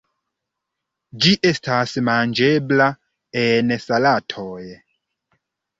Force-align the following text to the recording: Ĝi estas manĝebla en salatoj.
Ĝi 1.25 1.33
estas 1.51 1.93
manĝebla 2.09 2.91
en 3.45 3.79
salatoj. 3.87 4.61